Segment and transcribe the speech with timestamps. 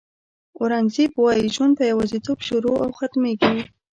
[0.59, 3.57] اورنګزېب وایي ژوند په یوازېتوب شروع او ختمېږي.